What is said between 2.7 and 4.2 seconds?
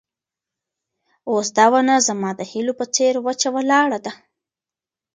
په څېر وچه ولاړه ده.